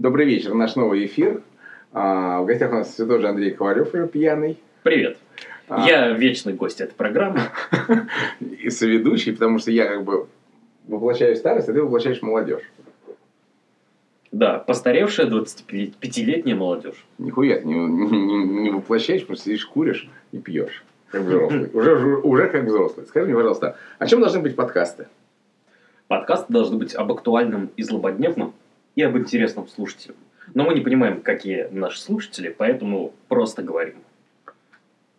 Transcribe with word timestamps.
Добрый 0.00 0.24
вечер, 0.24 0.54
наш 0.54 0.76
новый 0.76 1.04
эфир. 1.04 1.42
А, 1.92 2.40
в 2.40 2.46
гостях 2.46 2.72
у 2.72 2.76
нас 2.76 2.90
все 2.90 3.04
тоже 3.04 3.28
Андрей 3.28 3.50
Ковалев, 3.50 3.90
пьяный. 4.10 4.58
Привет. 4.82 5.18
А... 5.68 5.86
Я 5.86 6.12
вечный 6.12 6.54
гость 6.54 6.80
этой 6.80 6.94
программы. 6.94 7.40
И 8.40 8.70
соведущий, 8.70 9.34
потому 9.34 9.58
что 9.58 9.70
я 9.70 9.86
как 9.86 10.04
бы 10.04 10.26
воплощаю 10.88 11.36
старость, 11.36 11.68
а 11.68 11.74
ты 11.74 11.82
воплощаешь 11.82 12.22
молодежь. 12.22 12.62
Да, 14.32 14.58
постаревшая 14.58 15.26
25-летняя 15.26 16.56
молодежь. 16.56 17.04
Нихуя 17.18 17.58
ты 17.60 17.66
не, 17.66 17.74
не, 17.74 18.60
не 18.62 18.70
воплощаешь, 18.70 19.26
просто 19.26 19.50
сидишь, 19.50 19.66
куришь 19.66 20.08
и 20.32 20.38
пьешь. 20.38 20.82
Как 21.10 21.24
взрослый. 21.24 21.68
Уже, 21.74 22.16
уже 22.22 22.48
как 22.48 22.64
взрослый. 22.64 23.04
Скажи 23.04 23.26
мне, 23.26 23.34
пожалуйста, 23.34 23.76
о 23.98 24.06
чем 24.06 24.20
должны 24.20 24.40
быть 24.40 24.56
подкасты? 24.56 25.08
Подкасты 26.08 26.50
должны 26.50 26.78
быть 26.78 26.94
об 26.94 27.12
актуальном 27.12 27.68
и 27.76 27.82
злободневном, 27.82 28.54
и 28.96 29.02
об 29.02 29.16
интересном 29.16 29.68
слушателю. 29.68 30.14
Но 30.54 30.64
мы 30.64 30.74
не 30.74 30.80
понимаем, 30.80 31.22
какие 31.22 31.68
наши 31.70 32.00
слушатели, 32.00 32.54
поэтому 32.56 33.12
просто 33.28 33.62
говорим. 33.62 33.96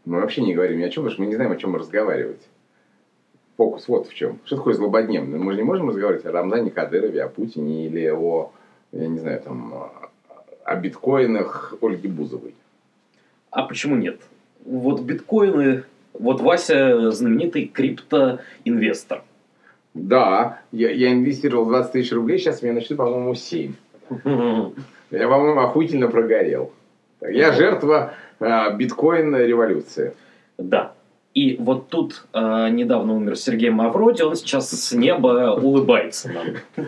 Мы 0.06 0.20
вообще 0.20 0.42
не 0.42 0.54
говорим 0.54 0.80
ни 0.80 0.84
о 0.84 0.90
чем, 0.90 1.04
потому 1.04 1.12
что 1.14 1.22
мы 1.22 1.28
не 1.28 1.36
знаем, 1.36 1.52
о 1.52 1.58
чем 1.58 1.76
разговаривать. 1.76 2.42
Фокус 3.58 3.88
вот 3.88 4.08
в 4.08 4.14
чем. 4.14 4.40
Что 4.46 4.58
такое 4.58 4.74
злободневное? 4.74 5.40
Мы 5.40 5.52
же 5.52 5.60
не 5.60 5.64
можем 5.64 5.90
разговаривать 5.90 6.26
о 6.26 6.32
Рамзане 6.32 6.72
Кадырове, 6.72 7.24
о 7.24 7.30
Путине 7.30 7.86
или 7.86 8.10
о, 8.10 8.52
я 8.92 9.08
не 9.08 9.20
знаю, 9.20 9.42
там, 9.42 9.92
о 10.64 10.76
биткоинах 10.76 11.76
Ольги 11.82 12.08
Бузовой. 12.08 12.56
А 13.52 13.64
почему 13.64 13.96
нет? 13.96 14.22
Вот 14.66 15.02
биткоины, 15.02 15.84
вот 16.14 16.42
Вася 16.42 17.12
знаменитый 17.12 17.68
криптоинвестор. 17.68 19.24
Да, 19.94 20.60
я, 20.72 20.90
я 20.92 21.12
инвестировал 21.12 21.66
20 21.66 21.92
тысяч 21.92 22.12
рублей, 22.14 22.38
сейчас 22.38 22.62
меня 22.62 22.74
начнут, 22.74 22.98
по-моему, 22.98 23.36
7. 23.36 23.74
Я, 25.12 25.28
по-моему, 25.28 25.60
охуительно 25.60 26.08
прогорел. 26.08 26.72
Я 27.22 27.52
жертва 27.52 28.14
э, 28.40 28.76
биткоин-революции. 28.78 30.14
Да. 30.58 30.94
И 31.34 31.58
вот 31.60 31.90
тут 31.90 32.26
э, 32.34 32.70
недавно 32.72 33.16
умер 33.16 33.36
Сергей 33.36 33.70
Мавроди, 33.70 34.22
он 34.22 34.36
сейчас 34.36 34.70
с 34.70 34.94
неба 34.94 35.58
улыбается 35.62 36.30
нам. 36.30 36.88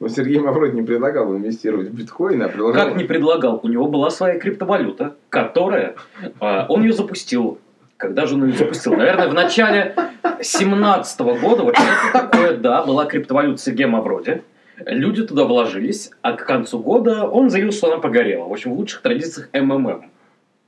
Но 0.00 0.08
Сергей 0.08 0.40
Мавроди 0.40 0.74
не 0.74 0.82
предлагал 0.82 1.34
инвестировать 1.34 1.88
в 1.88 1.94
биткоин, 1.94 2.42
а 2.42 2.48
предлагал... 2.48 2.88
Как 2.88 2.96
не 2.96 3.04
предлагал? 3.04 3.60
У 3.62 3.68
него 3.68 3.86
была 3.86 4.10
своя 4.10 4.38
криптовалюта, 4.38 5.16
которая... 5.28 5.96
Э, 6.40 6.66
он 6.68 6.82
ее 6.82 6.92
запустил. 6.92 7.58
Когда 8.02 8.26
же 8.26 8.34
он 8.34 8.46
ее 8.46 8.54
запустил? 8.54 8.94
Наверное, 8.94 9.28
в 9.28 9.32
начале 9.32 9.94
2017 10.22 11.20
года. 11.20 11.62
Вот 11.62 11.76
что-то 11.76 12.12
такое, 12.12 12.56
да, 12.56 12.82
была 12.82 13.06
криптовалюта 13.06 13.58
Сергея 13.58 13.86
Мавроди. 13.86 14.42
Люди 14.84 15.24
туда 15.24 15.44
вложились, 15.44 16.10
а 16.20 16.32
к 16.32 16.44
концу 16.44 16.80
года 16.80 17.28
он 17.28 17.48
заявил, 17.48 17.70
что 17.70 17.92
она 17.92 17.98
погорела. 17.98 18.48
В 18.48 18.52
общем, 18.52 18.74
в 18.74 18.76
лучших 18.76 19.02
традициях 19.02 19.50
МММ. 19.52 20.06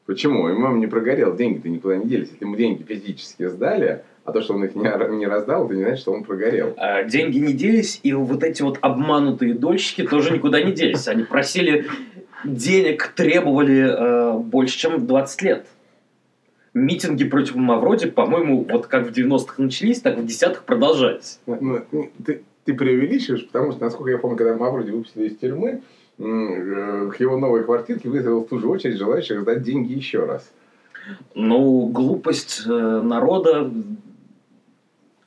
Почему? 0.06 0.46
МММ 0.46 0.78
не 0.78 0.86
прогорел, 0.86 1.34
деньги-то 1.34 1.68
никуда 1.68 1.96
не 1.96 2.04
делись. 2.04 2.28
Если 2.30 2.44
ему 2.44 2.54
деньги 2.54 2.84
физически 2.84 3.48
сдали, 3.48 4.04
а 4.24 4.30
то, 4.30 4.40
что 4.40 4.54
он 4.54 4.64
их 4.66 4.76
не, 4.76 4.82
не 5.16 5.26
раздал, 5.26 5.66
это 5.66 5.74
не 5.74 5.82
значит, 5.82 6.02
что 6.02 6.12
он 6.12 6.22
прогорел. 6.22 6.74
А, 6.76 7.02
деньги 7.02 7.38
не 7.38 7.52
делись, 7.52 7.98
и 8.04 8.12
вот 8.12 8.44
эти 8.44 8.62
вот 8.62 8.78
обманутые 8.80 9.54
дольщики 9.54 10.04
тоже 10.06 10.32
никуда 10.32 10.62
не 10.62 10.70
делись. 10.70 11.08
Они 11.08 11.24
просили 11.24 11.86
денег, 12.44 13.08
требовали 13.08 13.88
э, 13.88 14.38
больше, 14.38 14.78
чем 14.78 15.04
20 15.04 15.42
лет. 15.42 15.66
Митинги 16.74 17.24
против 17.24 17.54
Мавроди, 17.54 18.10
по-моему, 18.10 18.66
вот 18.68 18.88
как 18.88 19.06
в 19.06 19.12
90-х 19.12 19.62
начались, 19.62 20.00
так 20.00 20.18
в 20.18 20.26
десятых 20.26 20.64
продолжались. 20.64 21.38
Ну, 21.46 21.84
ты, 22.26 22.42
ты 22.64 22.74
преувеличиваешь, 22.74 23.46
потому 23.46 23.72
что, 23.72 23.84
насколько 23.84 24.10
я 24.10 24.18
помню, 24.18 24.36
когда 24.36 24.56
Мавроди 24.56 24.90
выпустили 24.90 25.28
из 25.28 25.36
тюрьмы, 25.36 25.82
э, 26.18 27.10
к 27.10 27.20
его 27.20 27.38
новой 27.38 27.62
квартирке 27.62 28.08
вызвал 28.08 28.44
в 28.44 28.48
ту 28.48 28.58
же 28.58 28.66
очередь 28.66 28.98
желающих 28.98 29.40
сдать 29.40 29.62
деньги 29.62 29.92
еще 29.92 30.24
раз. 30.24 30.50
Ну, 31.34 31.86
глупость 31.86 32.62
э, 32.66 32.70
народа 32.70 33.70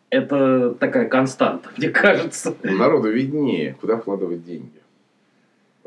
это 0.09 0.73
такая 0.79 1.07
константа, 1.07 1.69
мне 1.77 1.89
кажется. 1.89 2.55
Народу 2.63 3.09
виднее, 3.09 3.75
куда 3.79 3.97
вкладывать 3.97 4.45
деньги. 4.45 4.71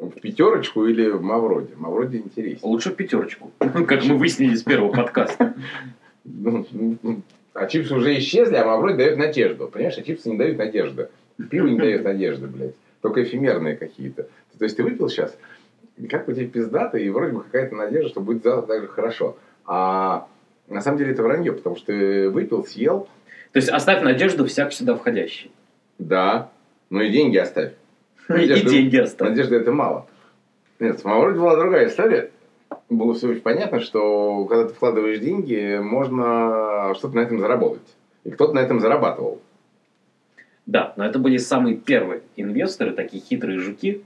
В 0.01 0.21
пятерочку 0.21 0.87
или 0.87 1.11
в 1.11 1.23
Мавроди? 1.23 1.75
Мавроди 1.77 2.17
интереснее. 2.17 2.59
Лучше 2.63 2.91
в 2.91 2.95
пятерочку, 2.95 3.53
как 3.59 4.05
мы 4.05 4.17
выяснили 4.17 4.55
с 4.55 4.63
первого 4.63 4.91
подкаста. 4.93 5.55
Ну, 6.25 6.67
ну, 6.73 7.23
а 7.53 7.67
чипсы 7.67 7.95
уже 7.95 8.17
исчезли, 8.19 8.57
а 8.57 8.65
Мавроди 8.65 8.97
дает 8.97 9.19
надежду. 9.19 9.69
Понимаешь, 9.69 9.99
а 9.99 10.03
чипсы 10.03 10.31
не 10.31 10.39
дают 10.39 10.57
надежды. 10.57 11.11
Пиво 11.51 11.67
не 11.67 11.79
дает 11.79 12.05
надежды, 12.05 12.47
блядь. 12.47 12.75
Только 13.03 13.23
эфемерные 13.23 13.77
какие-то. 13.77 14.29
То 14.59 14.65
есть 14.65 14.77
ты 14.77 14.83
выпил 14.83 15.09
сейчас, 15.09 15.37
как 16.09 16.27
бы 16.27 16.35
тебе 16.35 16.47
пиздато, 16.47 16.99
и 16.99 17.09
вроде 17.09 17.33
бы 17.33 17.43
какая-то 17.43 17.75
надежда, 17.75 18.09
что 18.09 18.21
будет 18.21 18.43
завтра 18.43 18.75
так 18.75 18.83
же 18.83 18.89
хорошо. 18.89 19.37
А 19.67 20.29
на 20.69 20.81
самом 20.81 20.99
деле 20.99 21.13
это 21.13 21.23
вранье, 21.23 21.53
потому 21.53 21.77
что 21.77 21.87
ты 21.87 22.29
выпил, 22.31 22.65
съел. 22.65 23.09
То 23.53 23.57
есть 23.57 23.69
оставь 23.69 24.03
надежду 24.03 24.47
всяк 24.47 24.73
сюда 24.73 24.95
входящий. 24.95 25.51
Да. 25.99 26.51
Ну 26.91 27.01
и 27.01 27.11
деньги 27.11 27.37
оставь. 27.37 27.73
Надежда, 28.31 28.69
и 28.69 28.73
деньги 28.73 28.97
оставь. 28.97 29.29
Надежда 29.29 29.57
это 29.57 29.73
мало. 29.73 30.07
Нет, 30.79 31.03
вроде 31.05 31.39
была 31.39 31.57
другая 31.57 31.89
история. 31.89 32.31
Было 32.89 33.15
все 33.15 33.29
очень 33.29 33.43
понятно, 33.43 33.81
что 33.81 34.45
когда 34.47 34.69
ты 34.69 34.75
вкладываешь 34.75 35.19
деньги, 35.19 35.79
можно 35.83 36.95
что-то 36.95 37.17
на 37.17 37.21
этом 37.21 37.39
заработать. 37.39 37.97
И 38.25 38.31
кто-то 38.31 38.55
на 38.55 38.61
этом 38.61 38.81
зарабатывал. 38.81 39.41
Да, 40.67 40.93
но 40.97 41.05
это 41.05 41.19
были 41.19 41.37
самые 41.37 41.77
первые 41.77 42.23
инвесторы, 42.37 42.93
такие 42.93 43.23
хитрые 43.23 43.59
жуки. 43.59 44.05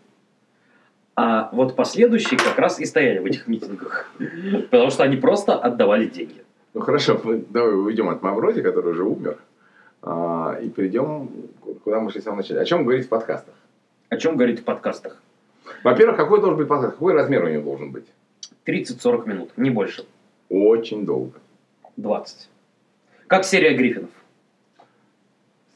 А 1.17 1.51
вот 1.53 1.77
последующие 1.77 2.39
как 2.39 2.59
раз 2.59 2.81
и 2.81 2.87
стояли 2.87 3.19
в 3.19 3.27
этих 3.27 3.47
митингах. 3.47 4.11
Потому 4.71 4.91
что 4.91 5.05
они 5.05 5.17
просто 5.17 5.55
отдавали 5.55 6.07
деньги. 6.07 6.43
Ну 6.73 6.81
хорошо, 6.81 7.21
давай 7.51 7.75
уйдем 7.75 8.09
от 8.09 8.23
Мавроди, 8.23 8.63
который 8.63 8.93
уже 8.93 9.05
умер, 9.05 9.39
а, 10.03 10.59
и 10.61 10.69
перейдем, 10.69 11.31
куда 11.85 12.01
мы 12.01 12.11
шли 12.11 12.21
в 12.21 12.25
самом 12.25 12.39
начале. 12.39 12.61
О 12.61 12.65
чем 12.65 12.85
говорить 12.85 13.07
в 13.07 13.09
подкастах? 13.09 13.55
О 14.15 14.17
чем 14.17 14.37
говорить 14.37 14.61
в 14.61 14.63
подкастах? 14.63 15.21
Во-первых, 15.83 16.17
какой 16.17 16.39
должен 16.39 16.57
быть 16.57 16.69
подкаст? 16.69 16.93
Какой 16.93 17.15
размер 17.15 17.43
у 17.43 17.49
него 17.49 17.65
должен 17.65 17.91
быть? 17.91 18.05
30-40 18.65 19.29
минут, 19.29 19.51
не 19.57 19.71
больше. 19.71 20.05
Очень 20.49 21.05
долго. 21.05 21.41
20. 21.97 22.49
Как 23.27 23.45
серия 23.45 23.77
Гриффинов. 23.77 24.11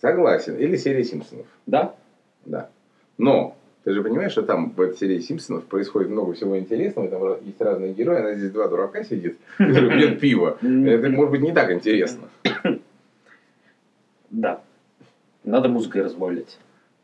Согласен. 0.01 0.57
Или 0.57 0.77
серия 0.77 1.03
Симпсонов. 1.03 1.47
Да? 1.67 1.97
Да. 2.45 2.71
Но 3.17 3.57
ты 3.83 3.93
же 3.93 4.05
понимаешь, 4.05 4.31
что 4.31 4.43
там 4.43 4.71
в 4.71 4.81
этой 4.81 4.97
серии 4.97 5.19
Симпсонов 5.19 5.65
происходит 5.65 6.09
много 6.09 6.35
всего 6.35 6.57
интересного, 6.57 7.09
там 7.09 7.45
есть 7.45 7.61
разные 7.61 7.93
герои, 7.93 8.23
а 8.23 8.35
здесь 8.37 8.53
два 8.53 8.69
дурака 8.69 9.03
сидит, 9.03 9.37
который 9.57 9.91
пьет 9.99 10.21
пиво. 10.21 10.59
Это 10.63 11.09
может 11.09 11.33
быть 11.33 11.41
не 11.41 11.53
так 11.53 11.73
интересно. 11.73 12.29
Да. 14.31 14.63
Надо 15.43 15.69
музыкой 15.69 16.03
разбавлять. 16.03 16.57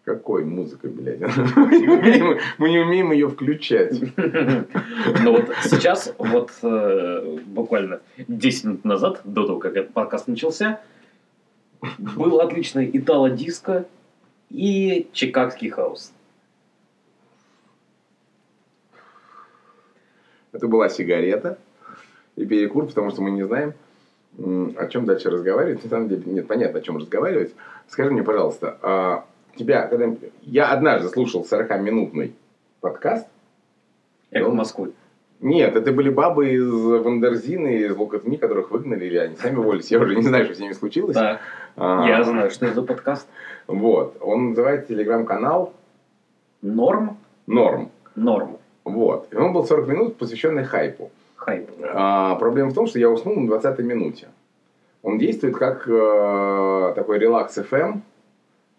Какой 0.04 0.44
музыкой, 0.44 0.90
блядь? 0.90 1.20
Мы 2.58 2.68
не 2.68 2.78
умеем 2.78 3.10
ее 3.12 3.28
включать. 3.30 3.98
Ну 4.18 5.32
вот 5.32 5.50
сейчас, 5.62 6.14
вот 6.18 6.50
э, 6.62 7.38
буквально 7.46 8.00
10 8.18 8.64
минут 8.64 8.84
назад, 8.84 9.22
до 9.24 9.46
того, 9.46 9.58
как 9.58 9.76
этот 9.76 9.94
подкаст 9.94 10.28
начался, 10.28 10.82
был 11.98 12.40
отличный 12.40 12.90
итало-диско 12.92 13.86
и 14.50 15.08
чикагский 15.12 15.70
хаус. 15.70 16.12
Это 20.52 20.68
была 20.68 20.90
сигарета 20.90 21.58
и 22.36 22.44
перекур, 22.44 22.86
потому 22.86 23.10
что 23.10 23.22
мы 23.22 23.30
не 23.30 23.42
знаем, 23.42 23.72
о 24.36 24.86
чем 24.86 25.06
дальше 25.06 25.30
разговаривать. 25.30 25.82
На 25.82 25.88
самом 25.88 26.08
деле, 26.08 26.22
нет, 26.26 26.46
понятно, 26.46 26.80
о 26.80 26.82
чем 26.82 26.98
разговаривать. 26.98 27.54
Скажи 27.88 28.10
мне, 28.10 28.22
пожалуйста, 28.22 28.78
а 28.82 29.24
тебя, 29.56 29.86
когда... 29.86 30.14
Я 30.42 30.72
однажды 30.72 31.08
слушал 31.08 31.46
40-минутный 31.48 32.34
подкаст. 32.80 33.26
Эхо 34.30 34.50
Москвы. 34.50 34.92
Нет, 35.40 35.76
это 35.76 35.92
были 35.92 36.08
бабы 36.08 36.54
из 36.54 36.70
Wonderzine'ы, 36.70 37.82
из 37.82 37.96
Look 37.96 38.14
At 38.14 38.23
Me, 38.23 38.36
которых 38.36 38.70
выгнали, 38.70 39.04
или 39.04 39.18
они 39.18 39.36
сами 39.36 39.56
уволились. 39.56 39.90
Я 39.90 40.00
уже 40.00 40.16
не 40.16 40.22
знаю, 40.22 40.46
что 40.46 40.54
с 40.54 40.58
ними 40.58 40.72
случилось. 40.72 41.14
Так, 41.14 41.40
а, 41.76 42.06
я 42.08 42.22
знаю, 42.24 42.50
что 42.50 42.66
это 42.66 42.76
за 42.76 42.82
подкаст. 42.82 43.28
Вот, 43.66 44.16
он 44.20 44.50
называется 44.50 44.88
телеграм-канал... 44.88 45.74
Норм? 46.62 47.18
Норм. 47.46 47.90
Норм. 48.14 48.56
Вот, 48.84 49.28
и 49.32 49.36
он 49.36 49.52
был 49.52 49.66
40 49.66 49.88
минут, 49.88 50.16
посвященный 50.16 50.64
хайпу. 50.64 51.10
Хайп. 51.36 51.68
А, 51.92 52.36
проблема 52.36 52.70
в 52.70 52.74
том, 52.74 52.86
что 52.86 52.98
я 52.98 53.10
уснул 53.10 53.36
на 53.36 53.46
20 53.46 53.78
минуте. 53.80 54.28
Он 55.02 55.18
действует 55.18 55.56
как 55.56 55.86
э, 55.86 56.92
такой 56.96 57.18
релакс 57.18 57.58
FM. 57.58 58.00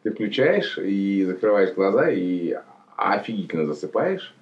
Ты 0.05 0.11
включаешь 0.11 0.77
и 0.77 1.23
закрываешь 1.25 1.73
глаза 1.73 2.11
и 2.11 2.55
офигительно 2.95 3.65
засыпаешь. 3.65 4.35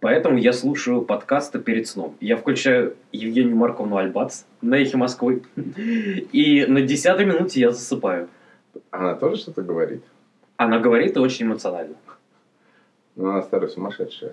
Поэтому 0.00 0.38
я 0.38 0.54
слушаю 0.54 1.02
подкасты 1.02 1.58
перед 1.58 1.86
сном. 1.86 2.16
Я 2.18 2.38
включаю 2.38 2.96
Евгению 3.12 3.54
Марковну 3.56 3.98
Альбац 3.98 4.44
на 4.62 4.76
эхе 4.76 4.96
Москвы. 4.96 5.42
И 6.32 6.64
на 6.64 6.80
десятой 6.80 7.26
минуте 7.26 7.60
я 7.60 7.72
засыпаю. 7.72 8.30
Она 8.90 9.14
тоже 9.14 9.36
что-то 9.36 9.60
говорит? 9.60 10.02
Она 10.56 10.78
говорит 10.78 11.14
и 11.14 11.20
очень 11.20 11.44
эмоционально. 11.44 11.96
Ну, 13.14 13.28
она 13.28 13.42
старая 13.42 13.68
сумасшедшая. 13.68 14.32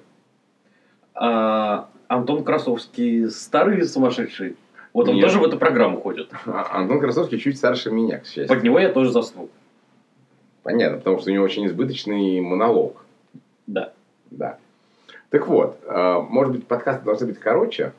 А 1.14 1.90
Антон 2.08 2.46
Красовский 2.46 3.30
старый 3.30 3.84
сумасшедший. 3.84 4.56
Вот 4.94 5.10
он 5.10 5.16
Нет. 5.16 5.26
тоже 5.26 5.40
в 5.40 5.44
эту 5.44 5.58
программу 5.58 6.00
ходит. 6.00 6.32
А 6.46 6.80
Антон 6.80 7.02
Красовский 7.02 7.38
чуть 7.38 7.58
старше 7.58 7.92
меня, 7.92 8.20
к 8.20 8.26
счастью. 8.26 8.48
Под 8.48 8.64
него 8.64 8.80
я 8.80 8.94
тоже 8.94 9.12
заснул. 9.12 9.50
Понятно, 10.72 10.98
потому 10.98 11.20
что 11.20 11.32
у 11.32 11.34
него 11.34 11.44
очень 11.44 11.66
избыточный 11.66 12.42
монолог. 12.42 13.04
Да. 13.66 13.92
Да. 14.30 14.58
Так 15.32 15.48
вот, 15.48 15.80
э, 15.86 16.20
может 16.30 16.54
быть, 16.54 16.68
подкасты 16.68 17.06
должны 17.06 17.28
быть 17.28 17.40
короче? 17.40 17.94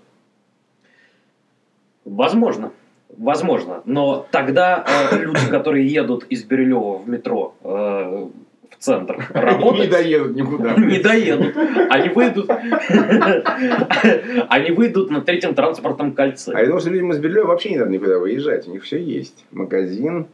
Возможно. 2.05 2.71
Возможно. 3.17 3.83
Но 3.87 4.25
тогда 4.31 4.85
э, 5.13 5.19
люди, 5.19 5.49
которые 5.51 5.87
едут 5.87 6.25
из 6.29 6.45
Бирюлева 6.45 6.99
в 6.99 7.09
метро 7.09 7.55
э, 7.63 7.69
в 7.69 8.31
центр 8.79 9.17
Не 9.35 9.41
работать, 9.41 9.91
доедут 9.91 10.37
никуда. 10.37 10.75
не 10.79 11.01
доедут. 11.01 11.57
Они 11.91 12.09
выйдут. 12.11 12.49
Они 14.49 14.71
выйдут 14.71 15.11
на 15.11 15.23
третьем 15.23 15.55
транспортном 15.55 16.11
А 16.11 16.15
кольце. 16.15 16.53
я 16.53 16.65
думаю, 16.67 16.81
что 16.81 16.91
людям 16.91 17.11
из 17.11 17.19
Белья 17.19 17.45
вообще 17.45 17.71
не 17.71 17.79
надо 17.79 17.91
никуда 17.91 18.19
выезжать. 18.19 18.69
У 18.69 18.71
них 18.71 18.85
все 18.85 19.03
есть. 19.03 19.45
Магазин, 19.51 20.27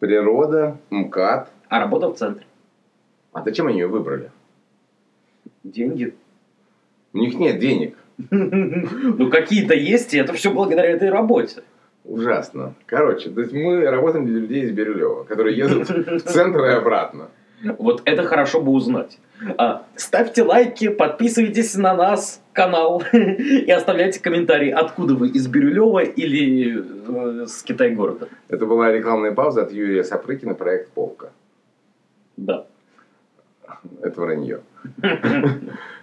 природа, 0.00 0.78
МКАД. 0.90 1.50
А 1.68 1.80
работа 1.80 2.08
в 2.08 2.16
центре. 2.16 2.46
А 3.32 3.42
зачем 3.42 3.66
они 3.66 3.80
ее 3.80 3.86
выбрали? 3.86 4.30
Деньги. 5.62 6.14
У 7.12 7.18
них 7.18 7.38
нет 7.38 7.58
денег. 7.58 7.96
Ну, 8.30 9.30
какие-то 9.30 9.74
есть, 9.74 10.14
и 10.14 10.18
это 10.18 10.32
все 10.32 10.50
благодаря 10.50 10.88
этой 10.90 11.10
работе. 11.10 11.62
Ужасно. 12.04 12.74
Короче, 12.86 13.30
то 13.30 13.40
есть 13.40 13.52
мы 13.52 13.84
работаем 13.90 14.26
для 14.26 14.40
людей 14.40 14.62
из 14.62 14.72
Бирюлева, 14.72 15.24
которые 15.24 15.56
едут 15.56 15.88
в 15.88 16.20
центр 16.20 16.64
и 16.64 16.70
обратно. 16.70 17.28
Вот 17.78 18.02
это 18.04 18.24
хорошо 18.24 18.60
бы 18.60 18.72
узнать. 18.72 19.18
А, 19.58 19.84
ставьте 19.96 20.42
лайки, 20.42 20.88
подписывайтесь 20.88 21.74
на 21.74 21.94
нас, 21.94 22.40
канал, 22.52 23.02
и 23.12 23.70
оставляйте 23.70 24.20
комментарии, 24.20 24.70
откуда 24.70 25.14
вы, 25.14 25.28
из 25.28 25.46
Бирюлева 25.46 26.00
или 26.00 27.42
э, 27.42 27.46
с 27.46 27.62
Китай-города. 27.62 28.28
Это 28.48 28.66
была 28.66 28.92
рекламная 28.92 29.32
пауза 29.32 29.62
от 29.62 29.72
Юрия 29.72 30.04
Сапрыкина, 30.04 30.54
проект 30.54 30.90
«Полка». 30.92 31.32
Это 34.06 34.20
вранье. 34.20 34.60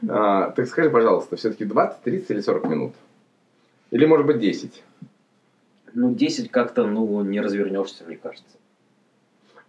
А, 0.09 0.51
Так 0.51 0.67
скажи, 0.67 0.89
пожалуйста, 0.89 1.37
все-таки 1.37 1.63
20, 1.63 2.01
30 2.01 2.29
или 2.31 2.39
40 2.41 2.69
минут? 2.69 2.93
Или, 3.91 4.05
может 4.05 4.25
быть, 4.25 4.39
10? 4.39 4.83
Ну, 5.93 6.13
10 6.13 6.51
как-то, 6.51 6.85
ну, 6.85 7.21
не 7.23 7.39
развернешься, 7.39 8.03
мне 8.05 8.17
кажется. 8.17 8.57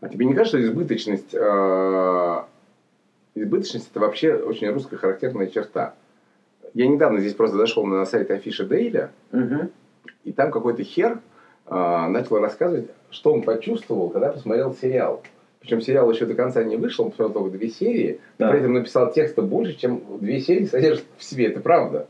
А 0.01 0.09
тебе 0.09 0.27
не 0.27 0.35
кажется, 0.35 0.59
что 0.59 0.67
избыточность, 0.67 1.33
э, 1.33 2.43
избыточность 3.37 3.91
это 3.91 4.01
вообще 4.01 4.35
очень 4.35 4.69
русская 4.71 4.97
характерная 4.97 5.47
черта? 5.47 5.95
Я 6.73 6.89
недавно 6.89 7.21
здесь 7.21 7.35
просто 7.35 7.57
зашел 7.57 7.87
на 7.87 8.05
сайт 8.05 8.31
Афиша 8.33 8.65
Дейля, 8.67 9.13
и 10.25 10.33
там 10.33 10.51
какой-то 10.51 10.83
хер 10.83 11.21
э, 11.67 12.07
начал 12.09 12.39
рассказывать, 12.41 12.91
что 13.11 13.33
он 13.33 13.43
почувствовал, 13.43 14.11
когда 14.11 14.33
посмотрел 14.33 14.75
сериал. 14.75 15.23
Причем 15.65 15.81
сериал 15.81 16.11
еще 16.11 16.27
до 16.27 16.35
конца 16.35 16.63
не 16.63 16.77
вышел, 16.77 17.07
он 17.07 17.11
посмотрел 17.11 17.43
только 17.43 17.57
две 17.57 17.71
серии, 17.71 18.21
но 18.39 18.47
Да. 18.47 18.51
при 18.53 18.61
этом 18.61 18.75
написал 18.75 19.11
текста 19.11 19.41
больше, 19.41 19.75
чем 19.79 20.03
две 20.21 20.39
серии 20.39 20.67
содержат 20.67 21.05
в 21.17 21.25
себе. 21.25 21.47
Это 21.47 21.61
правда? 21.61 22.07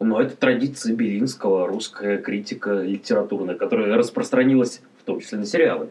Но 0.00 0.20
это 0.20 0.36
традиция 0.36 0.92
Белинского, 0.96 1.68
русская 1.68 2.18
критика 2.18 2.80
литературная, 2.80 3.54
которая 3.54 3.96
распространилась 3.96 4.82
в 4.98 5.04
том 5.04 5.20
числе 5.20 5.38
на 5.38 5.46
сериалы. 5.46 5.90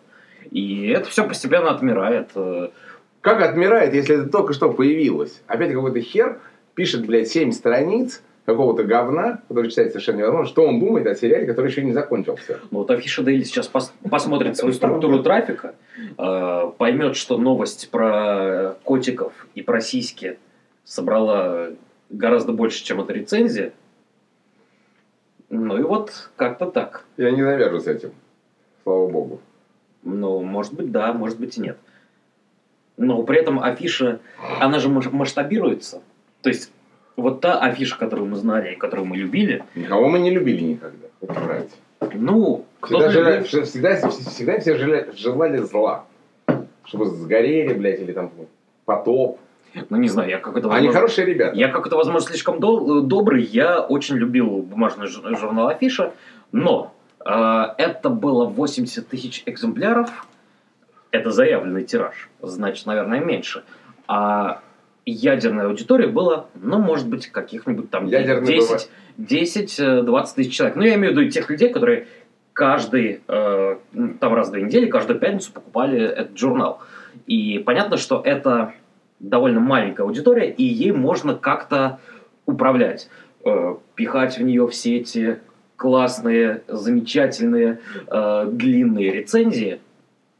И 0.51 0.87
это 0.89 1.07
все 1.09 1.25
постепенно 1.25 1.71
отмирает. 1.71 2.31
Э, 2.35 2.69
Как 3.21 3.41
отмирает, 3.41 3.93
если 3.93 4.19
это 4.19 4.29
только 4.29 4.51
что 4.51 4.69
появилось? 4.73 5.41
Опять 5.47 5.71
какой-то 5.71 6.01
хер 6.01 6.39
пишет, 6.75 7.05
блядь, 7.05 7.29
7 7.29 7.51
страниц 7.53 8.21
какого-то 8.45 8.83
говна, 8.83 9.41
который 9.47 9.69
читать 9.69 9.89
совершенно 9.89 10.17
невозможно, 10.19 10.47
что 10.47 10.65
он 10.65 10.79
думает 10.79 11.07
о 11.07 11.15
сериале, 11.15 11.45
который 11.45 11.69
еще 11.69 11.83
не 11.83 11.93
закончился. 11.93 12.59
Ну 12.71 12.79
вот 12.79 12.91
Афиша 12.91 13.23
Дейли 13.23 13.43
сейчас 13.43 13.69
пос- 13.71 13.91
посмотрит 14.09 14.57
свою 14.57 14.73
структуру 14.73 15.21
трафика, 15.21 15.75
э, 16.17 16.71
поймет, 16.77 17.15
что 17.15 17.37
новость 17.37 17.89
про 17.91 18.75
котиков 18.83 19.33
и 19.53 19.61
про 19.61 19.79
сиськи 19.79 20.39
собрала 20.83 21.69
гораздо 22.09 22.51
больше, 22.51 22.83
чем 22.83 23.01
эта 23.01 23.13
рецензия. 23.13 23.73
Ну 25.49 25.77
и 25.77 25.83
вот 25.83 26.31
как-то 26.35 26.65
так. 26.65 27.05
Я 27.17 27.31
не 27.31 27.41
навяжу 27.41 27.79
с 27.79 27.87
этим. 27.87 28.11
Слава 28.83 29.07
богу. 29.07 29.41
Ну, 30.03 30.41
может 30.41 30.73
быть, 30.73 30.91
да, 30.91 31.13
может 31.13 31.39
быть 31.39 31.57
и 31.57 31.61
нет. 31.61 31.77
Но 32.97 33.21
при 33.23 33.39
этом 33.39 33.59
афиша, 33.61 34.19
она 34.59 34.79
же 34.79 34.89
масштабируется. 34.89 36.01
То 36.41 36.49
есть, 36.49 36.71
вот 37.17 37.41
та 37.41 37.59
афиша, 37.59 37.97
которую 37.97 38.27
мы 38.29 38.35
знали 38.35 38.73
и 38.73 38.75
которую 38.75 39.05
мы 39.07 39.17
любили, 39.17 39.63
Никого 39.75 40.07
мы 40.09 40.19
не 40.19 40.31
любили 40.31 40.61
никогда. 40.63 41.07
Это 41.21 41.33
врать. 41.33 41.69
ну, 42.13 42.65
кто-то 42.79 43.09
Всегда, 43.09 43.37
любил- 43.39 43.63
всегда, 43.63 43.95
всегда 44.09 44.59
все 44.59 44.75
желали, 44.77 45.09
желали 45.15 45.57
зла. 45.57 46.05
Чтобы 46.85 47.05
сгорели, 47.05 47.73
блядь, 47.73 47.99
или 47.99 48.11
там 48.11 48.31
потоп. 48.85 49.39
ну 49.89 49.97
не 49.97 50.09
знаю, 50.09 50.29
я 50.29 50.37
как-то... 50.39 50.59
Они 50.59 50.87
возможно- 50.87 50.93
хорошие 50.93 51.25
ребята. 51.25 51.55
Я 51.55 51.67
как-то, 51.69 51.95
возможно, 51.95 52.27
слишком 52.27 52.59
дол- 52.59 53.01
добрый. 53.03 53.43
Я 53.43 53.79
очень 53.81 54.15
любил 54.15 54.47
бумажный 54.63 55.07
жур- 55.07 55.37
журнал 55.37 55.67
Афиша, 55.69 56.11
но 56.51 56.91
э, 57.23 57.29
это 57.77 58.09
было 58.09 58.45
80 58.45 59.07
тысяч 59.07 59.43
экземпляров. 59.45 60.09
Это 61.11 61.29
заявленный 61.31 61.83
тираж, 61.83 62.29
значит, 62.41 62.85
наверное, 62.85 63.19
меньше. 63.19 63.63
А 64.07 64.61
ядерная 65.05 65.67
аудитория 65.67 66.07
была, 66.07 66.45
ну, 66.55 66.79
может 66.79 67.07
быть, 67.07 67.27
каких-нибудь 67.27 67.89
там 67.89 68.05
Ядерный 68.05 68.59
10, 68.59 68.89
10-20 69.17 70.27
тысяч 70.35 70.55
человек. 70.55 70.75
Ну, 70.75 70.83
я 70.83 70.95
имею 70.95 71.13
в 71.13 71.17
виду 71.17 71.29
тех 71.29 71.49
людей, 71.49 71.69
которые 71.69 72.07
каждый, 72.53 73.21
э, 73.27 73.75
там 74.19 74.33
раз 74.33 74.49
в 74.49 74.51
две 74.51 74.63
недели, 74.63 74.85
каждую 74.87 75.19
пятницу 75.19 75.51
покупали 75.51 75.99
этот 75.99 76.37
журнал. 76.37 76.81
И 77.25 77.59
понятно, 77.59 77.97
что 77.97 78.21
это 78.23 78.73
довольно 79.19 79.59
маленькая 79.59 80.03
аудитория, 80.03 80.49
и 80.49 80.63
ей 80.63 80.91
можно 80.91 81.35
как-то 81.35 81.99
управлять. 82.45 83.09
Э, 83.43 83.75
пихать 83.95 84.37
в 84.37 84.43
нее 84.43 84.67
все 84.67 84.97
эти 84.97 85.39
классные, 85.75 86.61
замечательные, 86.67 87.79
э, 88.07 88.49
длинные 88.51 89.11
рецензии. 89.11 89.79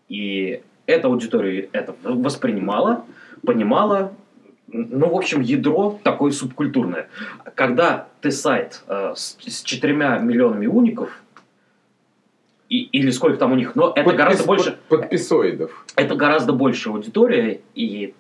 И 0.07 0.61
эта 0.85 1.07
аудитория 1.07 1.69
это 1.71 1.95
воспринимала, 2.03 3.05
понимала. 3.45 4.13
Ну, 4.73 5.09
в 5.09 5.15
общем, 5.15 5.41
ядро 5.41 6.00
такое 6.03 6.31
субкультурное. 6.31 7.09
Когда 7.56 8.07
ты 8.21 8.31
сайт 8.31 8.84
э, 8.88 9.13
с, 9.15 9.38
с 9.45 9.63
четырьмя 9.63 10.17
миллионами 10.19 10.67
уников, 10.67 11.22
и- 12.69 12.84
или 12.84 13.12
сколько 13.12 13.38
там 13.38 13.51
у 13.51 13.55
них, 13.55 13.75
но 13.75 13.91
это 13.95 14.10
Подпис- 14.10 14.15
гораздо 14.17 14.45
больше, 14.45 14.77
под- 14.88 15.01
Подписоидов. 15.01 15.86
это 15.95 16.15
гораздо 16.15 16.53
больше 16.53 16.89
аудитория, 16.89 17.60
и 17.75 18.13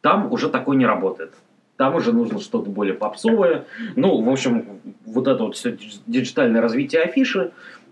там 0.00 0.32
уже 0.32 0.48
такое 0.48 0.76
не 0.76 0.86
работает. 0.86 1.34
Там 1.76 1.94
уже 1.96 2.12
нужно 2.12 2.40
что-то 2.40 2.70
более 2.70 2.94
попсовое. 2.94 3.64
Ну, 3.96 4.22
в 4.22 4.28
общем, 4.30 4.64
вот 5.04 5.26
это 5.26 5.42
вот 5.42 5.56
все 5.56 5.76
диджитальное 6.06 6.62
развитие 6.62 7.02
афиши 7.02 7.50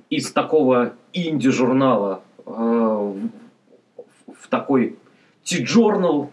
из 0.09 0.31
такого 0.33 0.95
инди-журнала 1.13 2.23
э, 2.47 2.51
в, 2.51 4.49
такой 4.49 4.97
ти-журнал, 5.43 6.31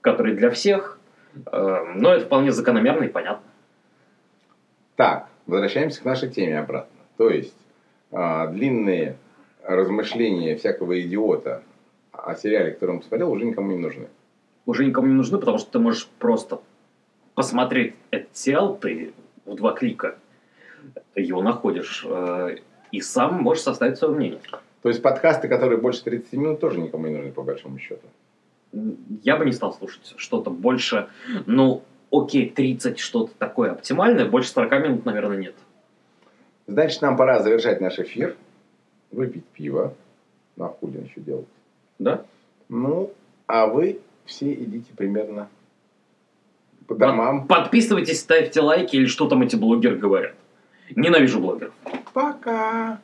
который 0.00 0.34
для 0.34 0.50
всех. 0.50 0.98
Э, 1.46 1.92
но 1.94 2.14
это 2.14 2.26
вполне 2.26 2.52
закономерно 2.52 3.04
и 3.04 3.08
понятно. 3.08 3.46
Так, 4.96 5.28
возвращаемся 5.46 6.02
к 6.02 6.04
нашей 6.04 6.28
теме 6.28 6.58
обратно. 6.58 7.00
То 7.16 7.30
есть, 7.30 7.56
а, 8.12 8.48
длинные 8.48 9.16
размышления 9.64 10.56
всякого 10.56 11.00
идиота 11.00 11.62
о 12.12 12.34
сериале, 12.34 12.72
который 12.72 12.92
он 12.92 12.98
посмотрел, 13.00 13.30
уже 13.30 13.44
никому 13.44 13.70
не 13.70 13.78
нужны. 13.78 14.08
Уже 14.66 14.84
никому 14.84 15.06
не 15.06 15.14
нужны, 15.14 15.38
потому 15.38 15.58
что 15.58 15.70
ты 15.70 15.78
можешь 15.78 16.06
просто 16.18 16.60
посмотреть 17.34 17.94
этот 18.10 18.36
сериал, 18.36 18.76
ты 18.76 19.12
в 19.46 19.54
два 19.54 19.72
клика 19.72 20.16
его 21.14 21.42
находишь, 21.42 22.04
э, 22.06 22.56
и 22.92 23.00
сам 23.00 23.42
можешь 23.42 23.62
составить 23.62 23.98
свое 23.98 24.14
мнение. 24.14 24.40
То 24.82 24.88
есть, 24.88 25.02
подкасты, 25.02 25.48
которые 25.48 25.78
больше 25.78 26.02
30 26.04 26.32
минут, 26.34 26.60
тоже 26.60 26.80
никому 26.80 27.06
не 27.06 27.16
нужны, 27.16 27.32
по 27.32 27.42
большому 27.42 27.78
счету. 27.78 28.06
Я 28.72 29.36
бы 29.36 29.44
не 29.44 29.52
стал 29.52 29.72
слушать 29.74 30.14
что-то 30.16 30.50
больше, 30.50 31.08
ну, 31.46 31.82
окей, 32.12 32.48
30 32.48 32.98
что-то 32.98 33.32
такое 33.38 33.72
оптимальное, 33.72 34.28
больше 34.28 34.50
40 34.50 34.72
минут, 34.82 35.04
наверное, 35.04 35.36
нет. 35.36 35.54
Значит, 36.66 37.02
нам 37.02 37.16
пора 37.16 37.42
завершать 37.42 37.80
наш 37.80 37.98
эфир, 37.98 38.36
выпить 39.10 39.44
пиво. 39.46 39.94
На 40.56 40.68
худин 40.68 41.04
еще 41.04 41.20
делать. 41.20 41.48
Да? 41.98 42.24
Ну, 42.68 43.12
а 43.46 43.66
вы 43.66 44.00
все 44.24 44.52
идите 44.52 44.92
примерно 44.96 45.48
по 46.86 46.94
домам. 46.94 47.46
Подписывайтесь, 47.46 48.20
ставьте 48.20 48.60
лайки 48.60 48.96
или 48.96 49.06
что 49.06 49.28
там 49.28 49.42
эти 49.42 49.56
блогеры 49.56 49.96
говорят. 49.96 50.34
Ненавижу 50.94 51.40
блогеров. 51.40 51.72
Пока! 52.12 53.00